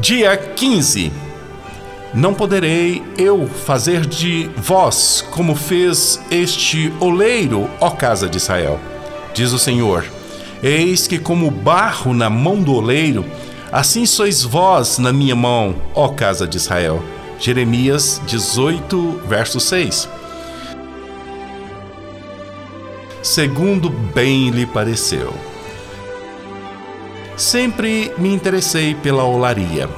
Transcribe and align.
Dia 0.00 0.36
15. 0.36 1.10
Não 2.14 2.32
poderei 2.32 3.02
eu 3.18 3.48
fazer 3.48 4.06
de 4.06 4.48
vós 4.56 5.26
como 5.32 5.56
fez 5.56 6.20
este 6.30 6.92
oleiro, 7.00 7.68
ó 7.80 7.90
casa 7.90 8.28
de 8.28 8.36
Israel. 8.36 8.78
Diz 9.34 9.52
o 9.52 9.58
Senhor: 9.58 10.04
Eis 10.62 11.08
que, 11.08 11.18
como 11.18 11.50
barro 11.50 12.14
na 12.14 12.30
mão 12.30 12.62
do 12.62 12.74
oleiro, 12.74 13.24
assim 13.72 14.06
sois 14.06 14.44
vós 14.44 14.98
na 14.98 15.12
minha 15.12 15.34
mão, 15.34 15.74
ó 15.92 16.06
casa 16.10 16.46
de 16.46 16.58
Israel. 16.58 17.02
Jeremias 17.40 18.22
18, 18.24 19.22
verso 19.26 19.58
6. 19.58 20.08
Segundo 23.20 23.90
bem 23.90 24.50
lhe 24.50 24.64
pareceu. 24.64 25.34
Sempre 27.48 28.12
me 28.18 28.28
interessei 28.28 28.94
pela 28.94 29.24
olaria. 29.24 29.88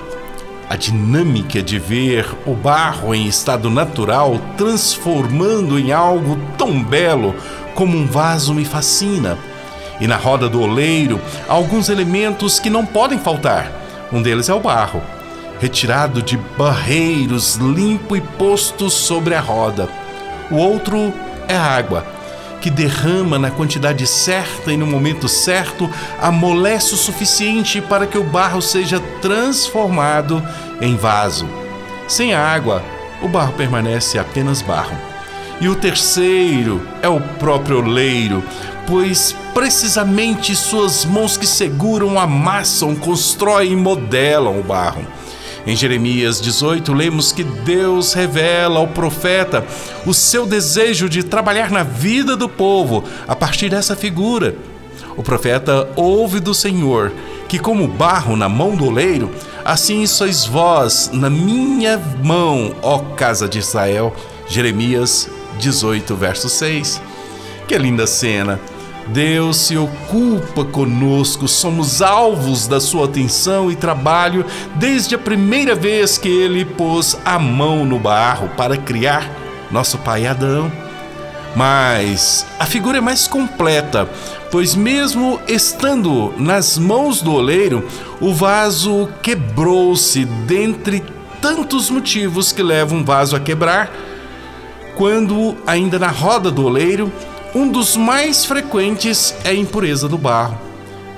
A 0.69 0.77
dinâmica 0.77 1.61
de 1.61 1.81
ver 1.81 2.25
o 2.47 2.55
barro 2.55 3.13
em 3.13 3.27
estado 3.27 3.69
natural 3.69 4.41
transformando 4.57 5.77
em 5.77 5.91
algo 5.91 6.39
tão 6.57 6.81
belo 6.81 7.35
como 7.75 7.99
um 7.99 8.07
vaso 8.07 8.55
me 8.55 8.65
fascina. 8.65 9.37
E 10.01 10.07
na 10.07 10.15
roda 10.15 10.49
do 10.49 10.63
oleiro, 10.63 11.21
há 11.49 11.53
alguns 11.53 11.89
elementos 11.89 12.61
que 12.61 12.71
não 12.71 12.87
podem 12.87 13.19
faltar. 13.19 13.69
Um 14.13 14.23
deles 14.23 14.49
é 14.49 14.55
o 14.55 14.61
barro, 14.61 15.03
retirado 15.59 16.23
de 16.23 16.37
barreiros, 16.57 17.57
limpo 17.57 18.15
e 18.15 18.21
posto 18.21 18.89
sobre 18.89 19.35
a 19.35 19.41
roda. 19.41 19.89
O 20.53 20.55
outro 20.55 21.13
é 21.49 21.57
a 21.57 21.65
água 21.65 22.20
que 22.61 22.71
derrama 22.71 23.39
na 23.39 23.51
quantidade 23.51 24.07
certa 24.07 24.73
e 24.73 24.77
no 24.77 24.87
momento 24.87 25.29
certo, 25.29 25.91
amolece 26.21 26.95
o 26.95 26.97
suficiente 26.97 27.81
para 27.81 28.07
que 28.07 28.19
o 28.19 28.25
barro 28.25 28.61
seja 28.61 29.01
transformado 29.21 30.43
em 30.81 30.97
vaso. 30.97 31.49
Sem 32.07 32.35
água, 32.35 32.83
o 33.23 33.29
barro 33.29 33.53
permanece 33.55 34.19
apenas 34.19 34.63
barro. 34.63 34.97
E 35.61 35.69
o 35.69 35.75
terceiro 35.75 36.87
é 37.03 37.09
o 37.09 37.21
próprio 37.21 37.79
oleiro, 37.79 38.43
pois 38.87 39.35
precisamente 39.53 40.57
suas 40.57 41.05
mãos 41.05 41.37
que 41.37 41.47
seguram, 41.47 42.19
amassam, 42.19 42.95
constroem 42.97 43.73
e 43.73 43.77
modelam 43.77 44.59
o 44.59 44.63
barro. 44.63 45.07
Em 45.67 45.77
Jeremias 45.77 46.41
18, 46.41 46.93
lemos 46.93 47.33
que 47.33 47.45
Deus 47.45 48.15
revela 48.15 48.79
ao 48.79 48.89
profeta 48.89 49.65
o 50.07 50.15
seu 50.15 50.47
desejo 50.47 51.09
de 51.09 51.23
trabalhar 51.23 51.71
na 51.71 51.83
vida 51.83 52.35
do 52.37 52.49
povo 52.49 53.05
a 53.29 53.37
partir 53.37 53.69
dessa 53.69 53.95
figura. 53.95 54.55
O 55.17 55.23
profeta 55.23 55.89
ouve 55.97 56.41
do 56.41 56.55
Senhor 56.55 57.13
que, 57.49 57.59
como 57.59 57.89
barro 57.89 58.37
na 58.37 58.49
mão 58.49 58.75
do 58.77 58.87
oleiro, 58.87 59.31
assim 59.65 60.07
sois 60.07 60.47
vós 60.47 61.11
na 61.13 61.29
minha 61.29 61.99
mão, 62.23 62.75
ó 62.81 62.99
casa 63.17 63.49
de 63.49 63.59
Israel. 63.59 64.15
Jeremias 64.49 65.29
18, 65.59 66.15
verso 66.17 66.49
6. 66.49 67.03
Que 67.67 67.77
linda 67.77 68.07
cena! 68.07 68.59
Deus 69.13 69.57
se 69.57 69.77
ocupa 69.77 70.65
conosco, 70.65 71.49
somos 71.49 72.01
alvos 72.01 72.69
da 72.69 72.81
sua 72.81 73.07
atenção 73.07 73.71
e 73.71 73.75
trabalho 73.75 74.47
desde 74.77 75.17
a 75.17 75.19
primeira 75.19 75.75
vez 75.75 76.17
que 76.17 76.29
ele 76.29 76.65
pôs 76.65 77.19
a 77.25 77.37
mão 77.37 77.85
no 77.85 77.99
barro 77.99 78.51
para 78.57 78.77
criar 78.77 79.29
nosso 79.71 79.99
pai 79.99 80.27
Adão. 80.27 80.71
Mas 81.57 82.47
a 82.61 82.65
figura 82.65 82.99
é 82.99 83.01
mais 83.01 83.27
completa, 83.27 84.09
pois, 84.53 84.77
mesmo 84.77 85.41
estando 85.49 86.33
nas 86.39 86.79
mãos 86.79 87.21
do 87.21 87.33
oleiro, 87.33 87.85
o 88.21 88.33
vaso 88.33 89.09
quebrou-se 89.21 90.25
dentre 90.25 91.03
tantos 91.41 91.91
motivos 91.91 92.53
que 92.53 92.63
levam 92.63 92.99
um 92.99 93.05
vaso 93.05 93.35
a 93.35 93.41
quebrar. 93.41 93.91
Quando, 94.95 95.57
ainda 95.67 95.99
na 95.99 96.09
roda 96.09 96.51
do 96.51 96.65
oleiro, 96.65 97.13
um 97.55 97.69
dos 97.69 97.97
mais 97.97 98.45
frequentes 98.45 99.35
é 99.45 99.51
a 99.51 99.55
impureza 99.55 100.09
do 100.09 100.17
barro. 100.17 100.59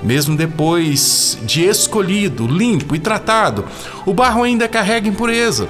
Mesmo 0.01 0.35
depois 0.35 1.37
de 1.43 1.63
escolhido, 1.63 2.47
limpo 2.47 2.95
e 2.95 2.99
tratado, 2.99 3.65
o 4.05 4.13
barro 4.13 4.43
ainda 4.43 4.67
carrega 4.67 5.07
impureza. 5.07 5.67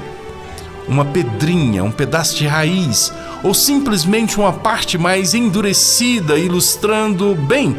Uma 0.87 1.05
pedrinha, 1.05 1.83
um 1.83 1.91
pedaço 1.91 2.35
de 2.35 2.47
raiz 2.47 3.13
ou 3.43 3.53
simplesmente 3.53 4.37
uma 4.37 4.51
parte 4.51 4.97
mais 4.97 5.33
endurecida, 5.33 6.37
ilustrando 6.37 7.35
bem 7.35 7.75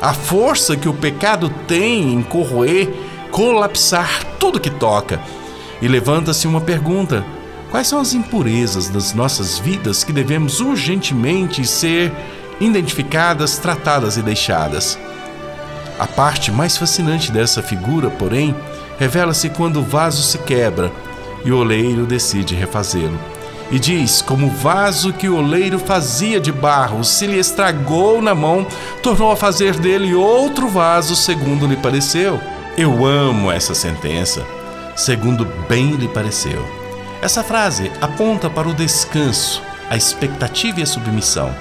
a 0.00 0.12
força 0.12 0.76
que 0.76 0.88
o 0.88 0.94
pecado 0.94 1.50
tem 1.66 2.14
em 2.14 2.22
corroer, 2.22 2.88
colapsar 3.30 4.24
tudo 4.38 4.60
que 4.60 4.70
toca. 4.70 5.20
E 5.82 5.88
levanta-se 5.88 6.46
uma 6.46 6.60
pergunta: 6.60 7.24
Quais 7.70 7.86
são 7.86 8.00
as 8.00 8.14
impurezas 8.14 8.88
das 8.88 9.12
nossas 9.12 9.58
vidas 9.58 10.02
que 10.02 10.12
devemos 10.12 10.60
urgentemente 10.60 11.66
ser 11.66 12.10
identificadas, 12.58 13.58
tratadas 13.58 14.16
e 14.16 14.22
deixadas? 14.22 14.98
A 15.98 16.06
parte 16.06 16.50
mais 16.50 16.78
fascinante 16.78 17.30
dessa 17.30 17.62
figura, 17.62 18.08
porém, 18.08 18.54
revela-se 18.98 19.50
quando 19.50 19.80
o 19.80 19.84
vaso 19.84 20.22
se 20.22 20.38
quebra 20.38 20.90
e 21.44 21.52
o 21.52 21.58
oleiro 21.58 22.06
decide 22.06 22.54
refazê-lo. 22.54 23.18
E 23.70 23.78
diz: 23.78 24.22
como 24.22 24.46
o 24.46 24.50
vaso 24.50 25.12
que 25.12 25.28
o 25.28 25.36
oleiro 25.36 25.78
fazia 25.78 26.40
de 26.40 26.50
barro 26.50 27.04
se 27.04 27.26
lhe 27.26 27.38
estragou 27.38 28.22
na 28.22 28.34
mão, 28.34 28.66
tornou 29.02 29.30
a 29.30 29.36
fazer 29.36 29.74
dele 29.74 30.14
outro 30.14 30.68
vaso 30.68 31.14
segundo 31.14 31.66
lhe 31.66 31.76
pareceu. 31.76 32.40
Eu 32.78 33.04
amo 33.04 33.50
essa 33.50 33.74
sentença, 33.74 34.42
segundo 34.96 35.44
bem 35.68 35.96
lhe 35.96 36.08
pareceu. 36.08 36.77
Essa 37.20 37.42
frase 37.42 37.90
aponta 38.00 38.48
para 38.48 38.68
o 38.68 38.74
descanso, 38.74 39.60
a 39.90 39.96
expectativa 39.96 40.78
e 40.78 40.82
a 40.84 40.86
submissão. 40.86 41.52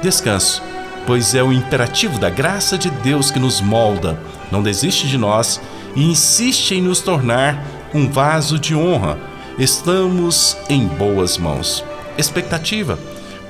Descanso, 0.00 0.62
pois 1.06 1.34
é 1.34 1.42
o 1.42 1.52
imperativo 1.52 2.18
da 2.18 2.30
graça 2.30 2.78
de 2.78 2.88
Deus 2.88 3.30
que 3.30 3.38
nos 3.38 3.60
molda, 3.60 4.18
não 4.50 4.62
desiste 4.62 5.06
de 5.06 5.18
nós 5.18 5.60
e 5.94 6.02
insiste 6.02 6.72
em 6.74 6.80
nos 6.80 7.00
tornar 7.00 7.62
um 7.92 8.10
vaso 8.10 8.58
de 8.58 8.74
honra. 8.74 9.18
Estamos 9.58 10.56
em 10.70 10.86
boas 10.86 11.36
mãos. 11.36 11.84
Expectativa, 12.16 12.98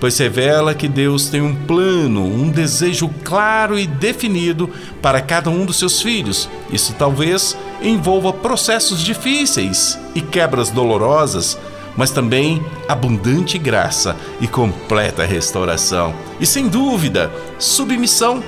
pois 0.02 0.18
revela 0.18 0.74
que 0.74 0.88
Deus 0.88 1.28
tem 1.28 1.40
um 1.40 1.54
plano, 1.54 2.24
um 2.24 2.50
desejo 2.50 3.08
claro 3.22 3.78
e 3.78 3.86
definido 3.86 4.68
para 5.00 5.20
cada 5.20 5.48
um 5.48 5.64
dos 5.64 5.78
seus 5.78 6.02
filhos. 6.02 6.48
Isso 6.72 6.92
talvez 6.98 7.56
envolva 7.80 8.32
processos 8.32 9.00
difíceis 9.00 9.96
e 10.12 10.20
quebras 10.20 10.70
dolorosas, 10.70 11.56
mas 11.96 12.10
também 12.10 12.60
abundante 12.88 13.56
graça 13.58 14.16
e 14.40 14.48
completa 14.48 15.24
restauração. 15.24 16.12
E 16.40 16.46
sem 16.46 16.66
dúvida, 16.66 17.30
submissão, 17.56 18.42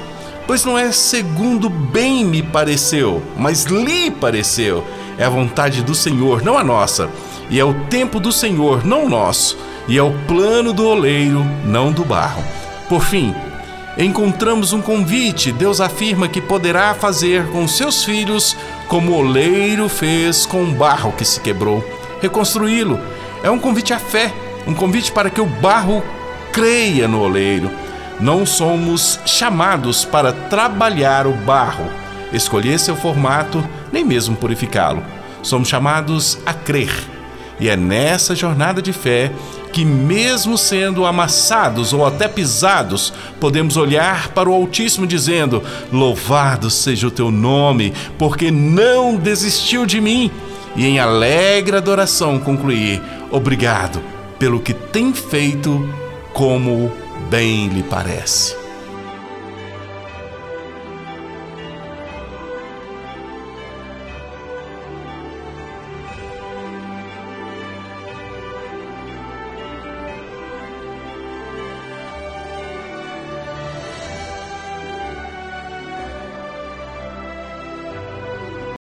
pois 0.48 0.64
não 0.64 0.76
é 0.76 0.90
segundo 0.90 1.70
bem 1.70 2.24
me 2.24 2.42
pareceu, 2.42 3.22
mas 3.36 3.62
lhe 3.62 4.10
pareceu. 4.10 4.84
É 5.16 5.24
a 5.24 5.30
vontade 5.30 5.84
do 5.84 5.94
Senhor, 5.94 6.42
não 6.42 6.58
a 6.58 6.64
nossa, 6.64 7.08
e 7.48 7.60
é 7.60 7.64
o 7.64 7.74
tempo 7.84 8.18
do 8.18 8.32
Senhor, 8.32 8.84
não 8.84 9.08
nosso 9.08 9.56
e 9.88 9.98
é 9.98 10.02
o 10.02 10.12
plano 10.26 10.72
do 10.72 10.86
oleiro, 10.86 11.44
não 11.64 11.92
do 11.92 12.04
barro. 12.04 12.42
Por 12.88 13.02
fim, 13.02 13.34
encontramos 13.98 14.72
um 14.72 14.80
convite. 14.80 15.52
Deus 15.52 15.80
afirma 15.80 16.28
que 16.28 16.40
poderá 16.40 16.94
fazer 16.94 17.46
com 17.48 17.66
seus 17.68 18.04
filhos 18.04 18.56
como 18.88 19.12
o 19.12 19.16
oleiro 19.16 19.88
fez 19.88 20.46
com 20.46 20.62
o 20.62 20.72
barro 20.72 21.12
que 21.12 21.24
se 21.24 21.40
quebrou, 21.40 21.84
reconstruí-lo. 22.20 22.98
É 23.42 23.50
um 23.50 23.58
convite 23.58 23.92
à 23.92 23.98
fé, 23.98 24.32
um 24.66 24.74
convite 24.74 25.12
para 25.12 25.30
que 25.30 25.40
o 25.40 25.46
barro 25.46 26.02
creia 26.52 27.06
no 27.06 27.20
oleiro. 27.20 27.70
Não 28.20 28.46
somos 28.46 29.18
chamados 29.26 30.04
para 30.04 30.32
trabalhar 30.32 31.26
o 31.26 31.32
barro, 31.32 31.90
escolher 32.32 32.78
seu 32.78 32.96
formato, 32.96 33.62
nem 33.92 34.04
mesmo 34.04 34.36
purificá-lo. 34.36 35.02
Somos 35.42 35.68
chamados 35.68 36.38
a 36.46 36.54
crer. 36.54 37.13
E 37.58 37.68
é 37.68 37.76
nessa 37.76 38.34
jornada 38.34 38.82
de 38.82 38.92
fé 38.92 39.32
que, 39.72 39.84
mesmo 39.84 40.56
sendo 40.56 41.04
amassados 41.04 41.92
ou 41.92 42.06
até 42.06 42.28
pisados, 42.28 43.12
podemos 43.40 43.76
olhar 43.76 44.28
para 44.28 44.48
o 44.48 44.52
Altíssimo 44.52 45.06
dizendo: 45.06 45.62
Louvado 45.92 46.70
seja 46.70 47.06
o 47.06 47.10
teu 47.10 47.30
nome, 47.30 47.92
porque 48.18 48.50
não 48.50 49.16
desistiu 49.16 49.86
de 49.86 50.00
mim. 50.00 50.30
E 50.76 50.84
em 50.86 50.98
alegre 50.98 51.76
adoração 51.76 52.38
concluir: 52.38 53.02
Obrigado 53.30 54.00
pelo 54.38 54.60
que 54.60 54.74
tem 54.74 55.12
feito, 55.12 55.88
como 56.32 56.92
bem 57.30 57.68
lhe 57.68 57.82
parece. 57.82 58.63